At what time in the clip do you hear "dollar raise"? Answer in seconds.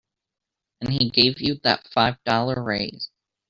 2.23-3.11